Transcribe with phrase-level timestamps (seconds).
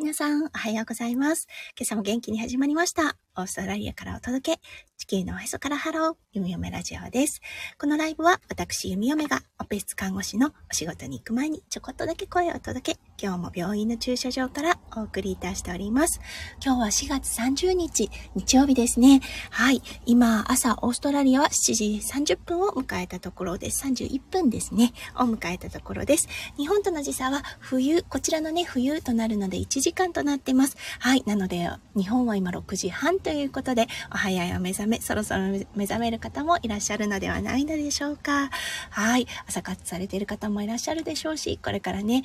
[0.00, 1.46] 皆さん、おはようございます。
[1.78, 3.18] 今朝も元気に始まりました。
[3.36, 4.60] オーストラリアからお届け、
[4.98, 7.40] 地球のおへそからハロー、ゆみよめラジオです。
[7.78, 16.20] このライブは、私、ゆみよめが、オペ室看護師のお仕事に行く前に、ちょこっとだけ声をお届け、今日も病院の駐車場からお送りいたしております。
[16.64, 19.20] 今日は4月30日、日曜日ですね。
[19.50, 19.80] はい。
[20.06, 23.86] 今、朝、オーストラリアは7時30分を迎えたところです。
[23.86, 24.92] 31分ですね。
[25.14, 26.28] を迎えたところです。
[26.56, 30.76] 日本との時差は冬、こちらのね、冬となるので1時間となってます。
[30.98, 31.22] はい。
[31.26, 35.42] なので、日本は今6時半ということで、お早いお目覚め、そろそろ
[35.74, 38.50] 目覚める方もいらっしゃるのではないのでしょうか。
[38.90, 39.26] はい。
[39.46, 42.22] 朝活されている方もいらっしゃるでしょうし、これからね、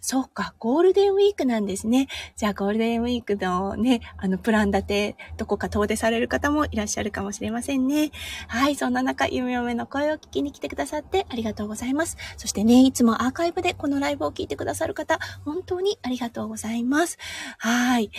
[0.00, 2.06] そうか、ゴールデンウィークなんですね。
[2.36, 8.12] じゃあ、ゴールデンウィークのね、あの、プラン立て、どこか遠出される方もいらっしゃるかもしれませんね。
[8.46, 12.16] はい、そんな中、ゆめよめの声を聞きに来てくださってありがとうございます。
[12.36, 17.18] そしてね、いつもアーカイブでこのライブを聞いてくださる方、本当にありがとうございます。
[17.58, 18.10] はい。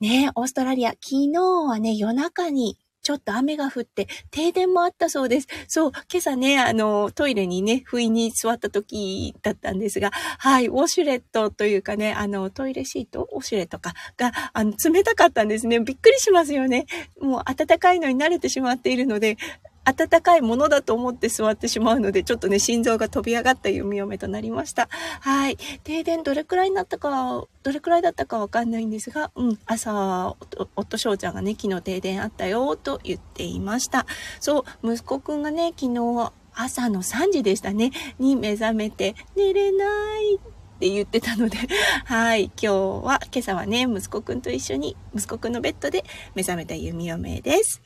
[0.00, 5.48] ねオーストラリア、昨日はね、夜中にちょっと雨が降って、停電もあったそうです。
[5.68, 15.80] そう、今朝ね、あの、トイレにね、不意に座った時だったんですが、はい、ウォシュレットというかね、あの、トイレシート、ウォシュレットか、が、あの、冷たかったんですね。
[15.80, 16.86] びっくりしますよね。
[17.20, 19.38] もう暖かいのに慣れてしまっているので、
[19.84, 24.88] 温かいものだと思って座ってしまうので、ちょっとね、心臓が飛び上がった弓嫁となりました。
[25.20, 25.56] はい。
[25.84, 30.36] 停電どれくらいになったか、どれくらいだったかわかんないんですが、うん、朝、
[30.76, 34.06] 夫翔ちゃんがね、昨日停電あったよ、と言っていました。
[34.38, 39.84] そう、息子くんがね、昨日、朝の3時でしたね、に目覚めて、寝れな
[40.20, 40.38] い
[40.80, 41.58] って言ってたので、
[42.06, 42.66] はい、今日
[43.04, 47.82] は、今朝はね、息子くんと一緒に、息子くんのベッドで目覚めた弓嫁です。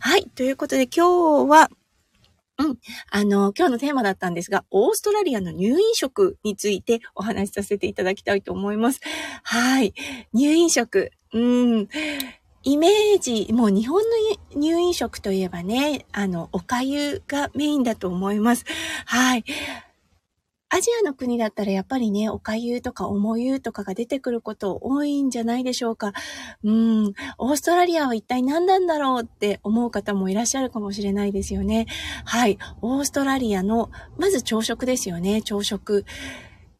[0.00, 1.68] はい、ということで今日は、
[2.56, 2.78] うん。
[3.10, 9.00] あの、今日のテーマだったんですが、オーストラリアの入院食についてお話しさせていただきたいと思います。
[9.42, 9.92] はい。
[10.32, 11.12] 入院食。
[11.34, 11.88] うん。
[12.62, 18.64] イメージ、もう日本の入院食といえばね、あの、お粥がメインだと思います。
[19.04, 19.44] はい。
[20.70, 26.12] アジアの国だったらやっぱりね、おかゆとかおもゆとかが出てくること多いんじゃないでしょうか。
[26.62, 31.86] うん、オーストラリアは一体何なんだろうって思う方もいらっしゃるかもしれないですよね。
[32.24, 32.58] はい。
[32.82, 36.04] オーストラリアの、まず朝食ですよね、朝食。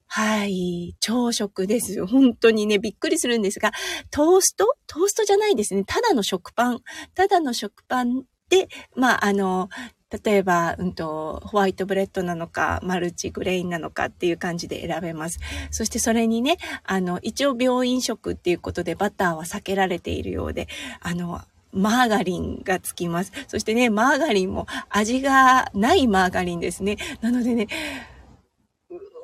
[0.06, 0.94] はい。
[1.00, 2.06] 朝食です。
[2.06, 3.72] 本当にね、びっくりするんですが、
[4.10, 4.75] トースト？
[4.87, 5.84] トーストじゃないですね。
[5.84, 6.81] ただの食パン。
[7.15, 9.69] ただの食パンで、まあ、あの、
[10.10, 15.38] 例えば、うんと、ホワイトブレッドなのか、マルチグレインなのかっていう感じで選べます。
[15.70, 20.66] そしてそれにね、あの、一応病院食っていうことでバターは避けられているようで、
[21.00, 21.42] あの、
[21.72, 23.32] マーガリンがつきます。
[23.48, 26.96] そしてね、マーガリンも味がないマーガリンですね。
[27.20, 27.69] なのでね、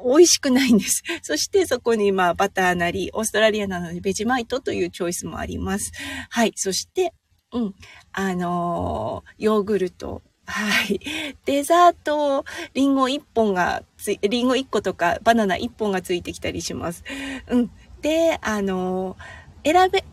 [0.05, 1.03] 美味しくないんです。
[1.23, 5.93] そしてそこにまあバターなり、オーストラリアなのでベジマイトというチョイスもあります。
[6.29, 6.53] はい。
[6.57, 7.15] そして、
[7.53, 7.75] うん。
[8.13, 11.01] あのー、ヨーグルトはい。
[11.47, 12.45] デザート、
[12.75, 17.05] リンゴ1本がつい、リンゴ1個とかバナナ1本がついてきたりします。
[17.49, 17.71] うん。
[18.03, 19.17] で、あの、
[19.65, 20.05] 選べ、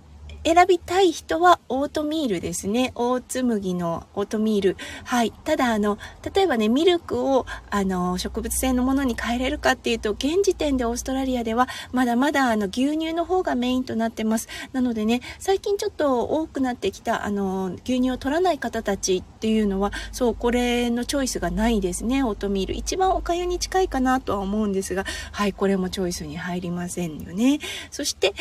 [0.44, 2.92] 選びたい人はオートミールですね。
[2.96, 4.78] オーツ麦のオートミール。
[5.04, 5.32] はい。
[5.32, 5.98] ただ、あの、
[6.34, 14.48] 例えばね、ミルクを、あの、植物性のものに変えれるかっていうと、現時点でオーストラリアでは、まだまだ、あの、牛乳の方がメインとなってます。
[14.74, 22.74] なのでね、最近ちょっと多くなってきた、あの、牛乳を取らない方たちっていうのは、そう、これのチョイスがないですね、オートミール。
[22.74, 27.60] 一番おかゆに近いかなとは思うんですが、はい、これもチョイスに入りませんよね。
[27.92, 28.34] そして、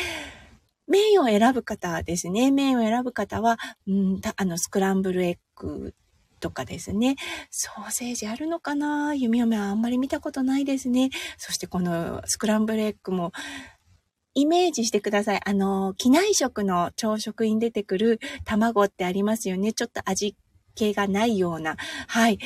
[0.91, 2.51] メインを選ぶ方ですね。
[2.51, 3.57] メインを選ぶ方は、
[3.87, 5.95] うん、あの、スクランブルエッグ
[6.39, 7.15] とかですね。
[7.49, 9.15] ソーセージあるのかな？
[9.15, 11.09] 弓嫁はあんまり見たことないですね。
[11.37, 13.31] そしてこのスクランブルエッグも、
[14.33, 15.41] イメージしてください。
[15.43, 19.73] あの、機内食の朝食に出てくる卵ってありますよね。
[19.73, 20.35] ちょっと味
[20.73, 21.75] 気がないような。
[22.07, 22.39] はい。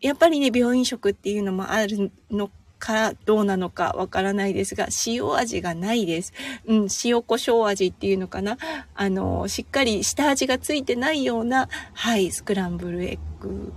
[0.00, 6.32] やっぱりね、病院食っていうのもあるのかどうなのかわからないですが、塩味がないです。
[6.66, 8.56] うん、塩胡椒味っていうのかな。
[8.94, 13.72] あの、しっかり下味がついてないような、はい、スクランブルエッグ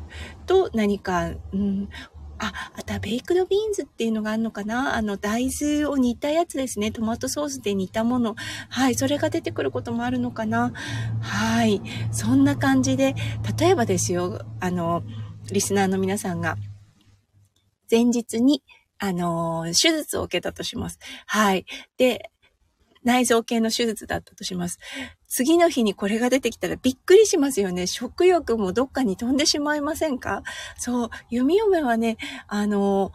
[0.47, 1.89] と何か、うん、
[2.39, 6.91] あ、あとはベイクドビーンズっていうのがあるのかなあの、大豆を煮たやつですね。
[6.91, 8.35] トマトソースで煮たもの。
[8.69, 10.73] はい、それが出てくることもあるのかな
[11.21, 11.81] はい。
[12.11, 13.15] そんな感じで、
[13.59, 15.03] 例えばですよ、あの、
[15.51, 16.57] リスナーの皆さんが、
[17.89, 18.63] 前日に
[19.05, 20.97] あの、手術を受けたとします。
[21.25, 21.65] はい。
[21.97, 22.31] で、
[23.03, 24.79] 内臓系の手術だったとします。
[25.27, 27.85] 次の日にこれが出てきたらびっくりしますよね。
[27.85, 30.43] 食欲もどっかに飛んでしまいませんか？
[30.77, 32.15] そう、弓嫁はね、
[32.47, 33.11] あの、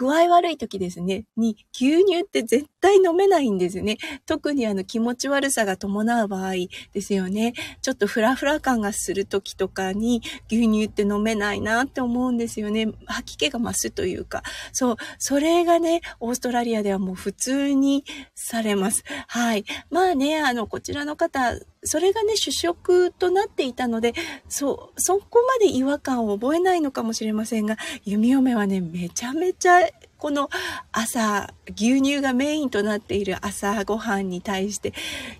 [0.00, 3.98] 具合悪い時ですね、に牛乳って絶対飲めないんですね。
[4.24, 6.52] 特にあの気持ち悪さが伴う場合
[6.94, 7.52] ですよね。
[7.82, 12.88] ちょっとフラフラ感がする時とかに牛乳って飲めないなって思うんですよね。
[13.04, 14.42] 吐き気が増すというか。
[14.72, 18.02] そう、それがね、オーストラリアではもう普通に
[18.34, 19.04] されます。
[19.26, 19.66] はい。
[19.90, 24.14] まあね、あの、こちらの方、それがね、主食となっていたので、
[24.48, 29.89] そう、そこまで違和感を覚えないのかもしれませんが、弓嫁はね、めちゃめちゃ
[30.20, 30.50] この
[30.92, 34.92] 朝、牛乳がメインとなっている朝ごはんに対して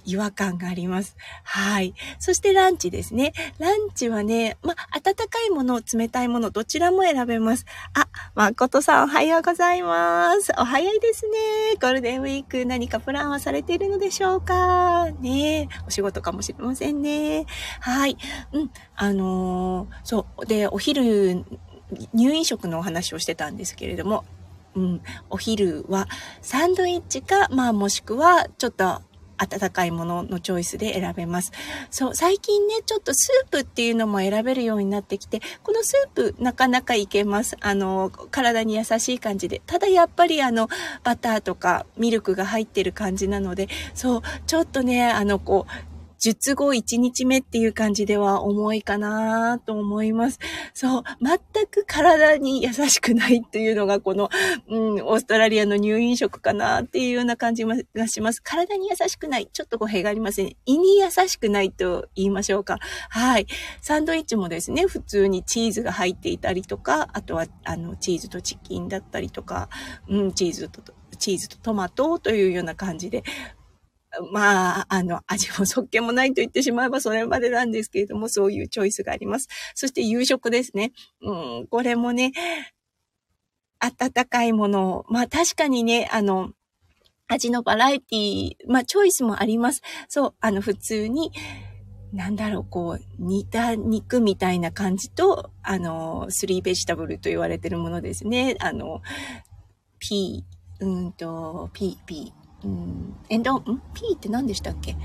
[0.07, 1.17] 違和感があります。
[1.45, 1.95] はい。
[2.19, 3.35] そしてランチですね。
[3.59, 7.67] ランチはね、ま、温かいもの、冷たいもの、どちらも選べます。
[7.93, 10.53] あ、誠さんおはようございます。
[10.59, 11.39] お早いですね。
[11.81, 15.11] ゴールデンウィーク何かプランはされているのでしょうか？
[15.21, 17.45] ねお仕事かもしれませんね。
[17.81, 18.17] はい。
[18.53, 18.71] うん。
[18.97, 20.47] あのー、そう。
[20.47, 21.45] で、お昼、
[22.15, 24.25] 入院食のお話をしてたんですけれども、
[24.75, 26.09] うん、お昼は
[26.43, 29.03] サンドイッチか、まあもしくはちょっと
[29.41, 31.53] 温かいもののチョイスで選べます。
[31.91, 37.57] そう、最近ね、ちょっとスープっていうのも選べるようになってきて、このスープなかなかいけます。
[37.61, 39.63] あの、体に優しい感じで。
[39.65, 40.69] ただやっぱりあの、
[41.03, 45.90] バターとかミルクが入ってる感じなので、そう、ちょっとね、あの、こう、
[46.21, 50.39] 術後1日目っていう感じでは重いかなと思います。
[50.75, 54.29] そう、全く体に優しくないっていうのがこの、
[54.69, 58.43] うん、オーストラリアの入院食かなっていうような感じがします。
[58.43, 59.49] 体に優しくない。
[59.51, 62.79] ちょっと語弊がありません、胃に優しくないと言いましょうか。
[63.09, 63.47] はい。
[63.81, 69.71] サンドイッチもですね、普通にチーズが入っていたりとか、あとは、あの、チーズとチキンだったりとか、
[70.07, 70.83] うん、チーズと、
[71.19, 73.25] チーズとトマトというような感じで、
[74.33, 79.49] まあ、あの、味もそっけもないと言ってしまえばそれまでなんですけれども、そういうチョイスがあります。
[79.75, 80.93] そして夕食ですね。
[81.23, 82.33] うん、これもね、
[83.79, 86.51] 温かいものまあ確かにね、あの、
[87.29, 89.83] 味のバラエティまあチョイスもあります。
[90.09, 91.33] そう、あの普通に、
[92.13, 98.57] なんだろう、こう、煮た肉みたいな感じと、あの、スリーベジタブルと言われてるものですね。
[98.59, 99.01] あの、
[100.01, 104.97] ピー、うんと、ピー、ピー、うん、エンドん ?P って何でしたっけ？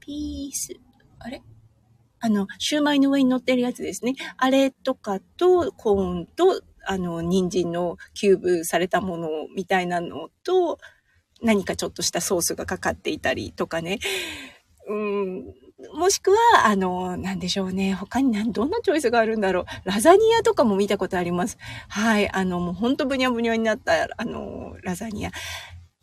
[0.00, 0.78] ピース、
[1.18, 1.42] あれ？
[2.20, 4.14] あの、シューマイの上に乗ってるやつですね。
[4.36, 10.78] あれとかと、コーンと、あの、人参のキューブされたものみたいなのと、
[11.42, 13.98] 何かちょっとしたソースがかかっていたりとかね。
[14.88, 15.44] うん、
[15.94, 17.92] もしくは、あの、なんでしょうね。
[17.92, 19.64] 他に何、どんなチョイスがあるんだろう。
[19.84, 21.58] ラザニアとかも見たことあります。
[21.88, 22.30] はい。
[22.30, 25.32] あの、もうほんとブニャブニャになった、あの、ラザニア。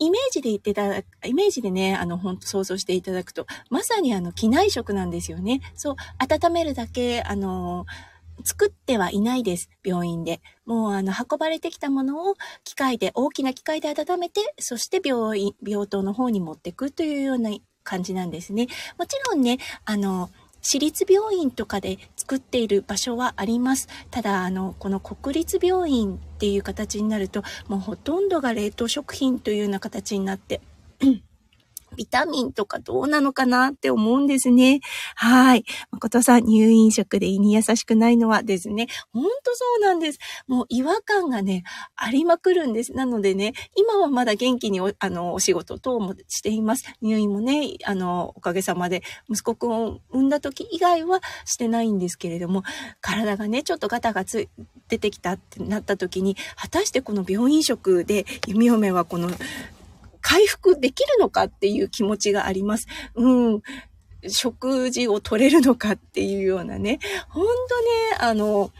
[0.04, 5.60] イメージで言っていただく、イメージでね、あの、ほんと想像していただくと、まさにあの、機内食なんですよね。
[5.74, 7.86] そう、温めるだけ、あの、
[8.42, 9.70] 作ってはいないです。
[9.84, 10.40] 病院で。
[10.66, 12.34] もうあの、運ばれてきたものを
[12.64, 17.50] 機械で、大きな機械で温めて、そして病院、病棟の方に持っていくというような
[17.84, 18.66] 感じなんですね。
[18.98, 20.30] もちろんね、あの、
[20.60, 23.86] 私立病院とかで作っている場所はあります。
[24.10, 30.62] ただ、あの、この国立病院っていう形になると、もうほとんどが冷凍食品というような形になって、
[31.96, 34.80] ビタミンとかどうなのかなって思うんですね。
[35.14, 35.64] はい。
[35.90, 40.18] 誠さん、入院食で胃に優しくないのはですね、ほんとそうなんです。
[40.46, 41.64] もう違和感がね、
[41.96, 42.92] ありまくるんです。
[42.92, 46.84] なのでね、今はまだ元気にお、あの、お仕事等もしています。
[47.00, 52.62] 入院もね、あの、おかげさまで息子くんを産んだ時以外はしてないんですけれども、
[53.00, 54.48] 体がね、ちょっとガタがつ、
[54.88, 59.30] 出てきたってなった時に、果たしてこの病院食で弓嫁はこの
[60.24, 62.88] 回復できるのかっていう気持ちがあります。
[63.14, 63.62] うん。
[64.26, 66.98] 食事を取れるのかっていうようなね。
[67.28, 67.56] ほんとね、
[68.20, 68.72] あの、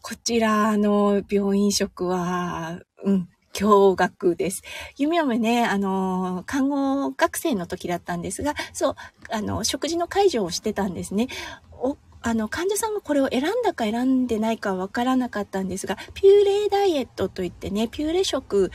[0.00, 4.62] こちらの病院食は、うん、驚愕です。
[4.96, 8.94] 弓嫁ね、あの、看護学生の時だったんですが、そう、
[9.30, 11.28] あの、食事の介助をしてたんですね。
[11.72, 18.70] おあの、患者さんがこれを選んだか選んでないかわからなかったんですが、ピューレダイエットといってね、ピューレ食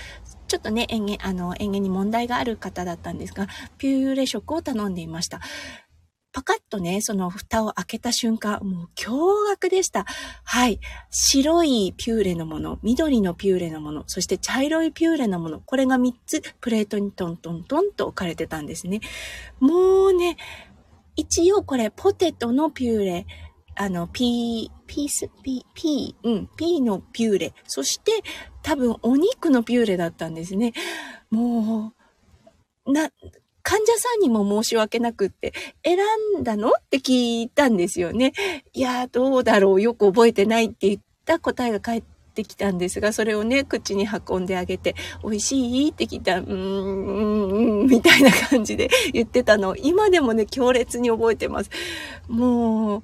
[0.48, 5.40] ちょっとね、園芸、あの、園芸に問題がある方だったんですが、ピューレ食を頼んでいました。
[6.38, 10.06] パカッとね、その蓋を開けた瞬間、もう驚愕でした。
[10.44, 10.80] はい。
[11.10, 19.02] 白いピューレのもの、緑のピューレのもの、そして茶色いピューレのもの、これが3つプレートにトントントンと置かれてたんですね。
[19.60, 20.38] もうね、
[21.16, 23.26] 一応これポテトのピューレ、
[23.80, 27.54] あの、 pea、peas、pea、pea、うん、 pea のピューレ。
[27.68, 28.24] そして、
[28.64, 30.74] 多分お肉のピューレだったんですね。
[31.30, 31.94] も
[32.86, 33.12] う、な、
[33.62, 35.54] 患者さんにも申し訳なくって、
[35.84, 35.98] 選
[36.40, 36.70] んだの？
[36.70, 38.34] って聞いたんですよね。
[38.74, 39.82] いや、どうだろう？
[39.82, 42.04] よく覚えてないって言った答えが返っ
[42.34, 45.90] てきたんですが、それをね、口に運んであげて、美味しい？
[45.90, 51.70] って聞いた、うーん、うん、みたいな感じで言ってたのを、今でもね、強烈に覚えてます。
[52.30, 53.04] もう、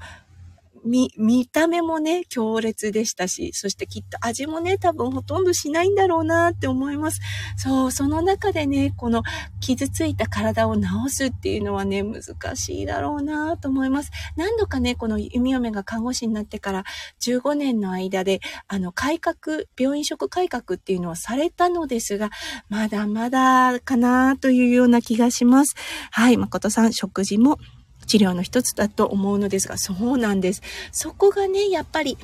[0.86, 7.20] 見、見た目もね、強烈でしたし、そしてきっと味もね、多分ほとんどしないんだろうなって思います。
[7.58, 9.24] そう、その中でね、この
[9.60, 12.24] 傷ついた体を治すっていうのはね、難
[12.56, 14.12] しいだろうなと思います。
[14.36, 16.84] 何度かね、この弓嫁が看護師になってから
[17.22, 22.30] 15年の間で、あの、改革、病院食改革っていうのはされたのですが、
[22.70, 25.76] まだまだかなというような気がします。
[26.12, 27.58] はい、誠さん、食事も
[28.06, 30.62] 治療の一つだと思うのですが、そうなんです。
[30.92, 32.18] そこがね、やっぱり、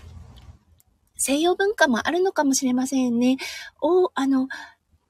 [1.17, 3.37] 西洋文化もあるのかもしれませんね。
[3.81, 4.47] お、あの、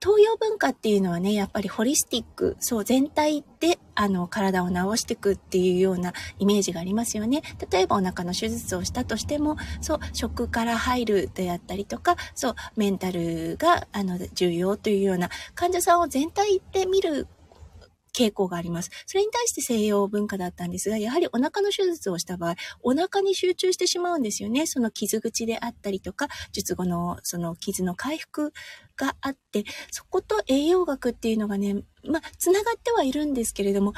[0.01, 7.41] 東洋文化っていうのはね、やっぱりホリスティック、そう、全体で、あの、体を治していくっていうようなイメージがありますよね。
[7.69, 17.27] 例えばお腹の手術をしたとしても、そう、食から入るであったりとか、そう、メンタルが、あの、重要というような患者さんを全体で見る
[18.19, 18.91] 傾向があります。
[19.05, 24.67] それに対して西洋文化だったんですが、やはりお腹の手術をした場合、お腹に集中してしまうんですよね。
[24.67, 28.53] その傷口であったりとか、術後のその傷の回復
[28.97, 33.93] があって、そこと栄養学っていうのがね、まあ、つながってはいるんですけれども、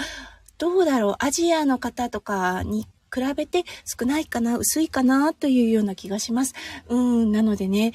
[0.57, 6.53] どうだろう、アジアの方とかに比べて少ないかな、薄いかなというような気がします。
[6.87, 7.93] うん、なのでね、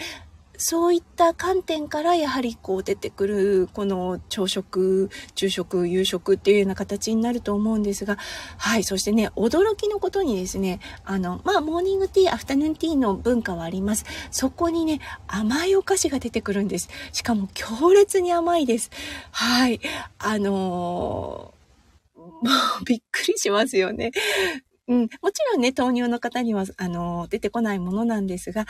[0.58, 8.16] そういった観点からやはりこう出てくるこの朝食、昼食、夕食っていうような形になると思うんですが、
[8.58, 14.04] はい、そしてね、驚きのことにですね、あの、まあ、モーニングティー、アフタヌーンティーの文化はあります。
[14.30, 16.88] そこにね、甘いお菓子が出てくるんです。
[17.12, 18.90] しかも強烈に甘いです。
[19.30, 19.80] はい、
[20.18, 22.32] あのー、も
[22.82, 24.12] うびっくりしますよね。
[24.88, 28.66] うん、もちろんね、糖尿の方には、あのー、出てこないものなんですが、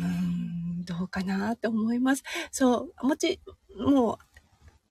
[0.00, 2.24] うーん、どうかなって思います。
[2.50, 3.40] そう、もち、
[3.78, 4.18] もう、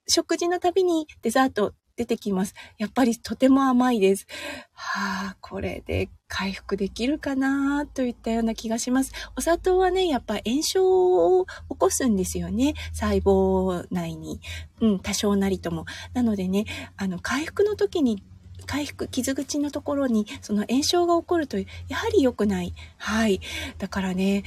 [0.07, 2.55] 食事のたびにデザート出てきます。
[2.77, 4.25] やっぱりとても甘いです。
[4.71, 9.11] はあ、これで回復できるかなといったような気がします。
[9.35, 12.73] お砂糖はね、やっぱ炎症を起こすんですよね。
[12.93, 14.39] 細胞内に。
[14.79, 15.85] うん、多少なりとも。
[16.13, 18.23] なのでね、あの、回復の時に
[18.65, 22.73] 回復、傷口のところにその炎症が起こると、やはり良くない。
[22.97, 23.41] はい。
[23.77, 24.43] だからね、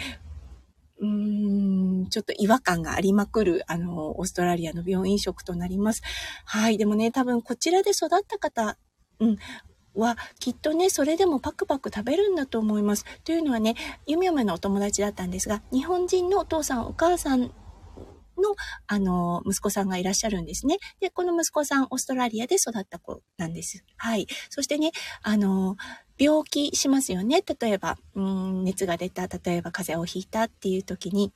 [1.03, 6.03] うーん、ちょっと違和感がありまくる、あの、オーストラリアの病院食となります。
[6.45, 6.79] はい。
[6.79, 8.79] でもね、多分こちらで育った方、
[9.19, 9.39] うん、
[9.95, 13.05] は、きっとね、それでもパクパク食べるんだと思います。
[13.25, 13.75] というのはね、
[14.07, 17.51] ゆみおめのお友達だったんですが、日本人のお父さん、お母さんの、
[18.87, 20.79] あの、息子さんがいらっしゃるんですね。
[21.01, 23.85] で、この息子さん、オーストラリアで育った子なんです。
[23.97, 24.29] はい。
[24.51, 24.93] そしてね、
[25.23, 25.77] あの、
[26.23, 27.43] 病気しますよね。
[27.61, 31.33] 例えば、うん、熱が出た、例えば風邪をひいたっていう時に、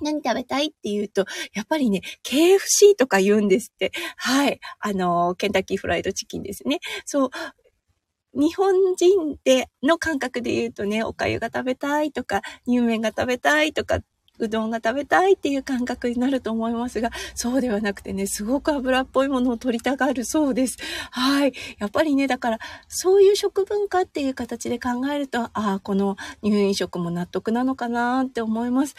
[0.00, 3.92] 何食べたいって言うと、やっぱりね、KFC とか言うんですって。
[4.16, 4.58] はい。
[4.78, 6.80] あの、ケンタッキーフライドチキンですね。
[7.04, 7.30] そう。
[8.32, 14.04] 日本人での感覚で言うとね、お粥が食べたいとか、乳麺が食べたいとかっ
[14.40, 20.78] うどんが食べたいっていう感覚になると思いますが、そうではなくてね、すごく油っぽいものを取りたがるそうです。
[21.10, 21.52] はい。
[21.78, 28.96] やっぱりね、だから、そういう食文化っていう形で考えると、ああ、この入院食も納得なのかなって思います。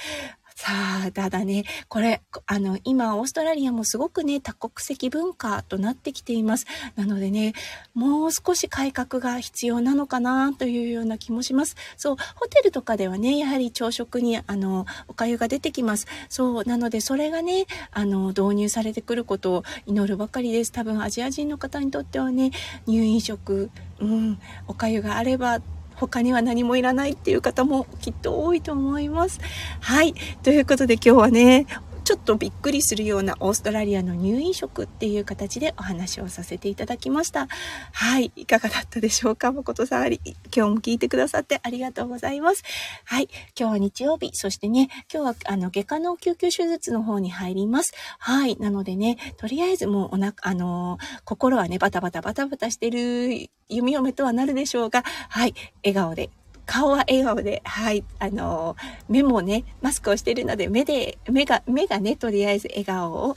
[0.62, 0.70] さ
[1.08, 6.68] あ、ただね、これ、あの、今、オーストラリアもすごくね、多国籍文化となってきています。
[6.96, 7.53] なのでね、
[7.96, 11.77] もう少し改革が必要なのかなというような気もします。
[11.98, 16.06] そう、ホテルとかではね、やはり朝食に、あの、お粥が出てきます。
[16.30, 20.72] そう、なので、それがね、あの、導入されてくることを祈るばかりです。
[20.72, 22.51] 多分、アジア人の方にとってはね、
[22.86, 25.60] 入院食、うん、お粥があれば、
[26.08, 29.39] 他には何もいらないっていう方もきっと多いと思います。
[29.79, 30.15] はい。
[30.41, 31.67] ということで今日はね、
[32.12, 37.48] ちょっとびっくりするようなオーストラリアの入院食っていう形でお話をさせていただきました。
[37.94, 38.34] はい。
[38.36, 40.20] いかがだったでしょうか誠さんあり、
[40.53, 42.63] 今日も聞いてくださってありがとうございます。
[43.06, 43.30] はい。
[43.58, 47.94] 今日は日曜日、そしてね、今日はあの、外科の救急手術の方に入ります。
[48.20, 48.58] はい。
[48.58, 55.56] なのでね、とりあえずもうおなあの心はね、バタバタバタバタしてる弓嫁とはなるでしょうが、はい。
[55.82, 56.30] 笑顔で
[56.71, 58.77] 顔は笑顔で、はい、あの、
[59.09, 63.35] 目もね、マスクをしているので、目で、目が、目がね、とりあえず笑顔を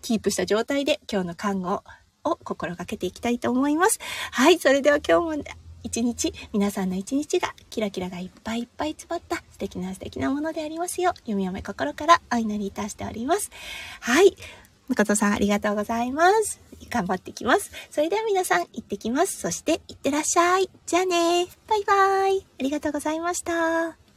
[0.00, 1.82] キープした状態で今日の看護
[2.22, 3.98] を心がけていきたいと思います。
[4.30, 5.44] はい、それでは今日も
[5.82, 13.50] 一日、皆さんの一日がキラキラがいっぱいいっぱい詰まった素敵な素敵なものでありますよう、弓嫁心からお祈りいたしております。
[14.00, 14.36] はい。
[14.88, 16.60] 誠さんありがとうございます。
[16.90, 17.70] 頑張ってきます。
[17.90, 19.38] それでは皆さん行ってきます。
[19.38, 20.70] そして行ってらっしゃい。
[20.86, 21.46] じゃあね。
[21.68, 22.46] バイバーイ。
[22.58, 24.07] ありがとうございました。